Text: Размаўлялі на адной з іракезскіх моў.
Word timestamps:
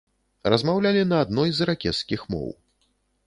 Размаўлялі 0.53 1.03
на 1.11 1.19
адной 1.25 1.49
з 1.57 1.63
іракезскіх 1.67 2.23
моў. 2.35 2.49